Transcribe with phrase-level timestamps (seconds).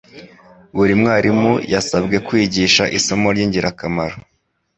[0.75, 4.15] buri mwarimu yasabwe kwigisha isomo ry'ingirakamaro.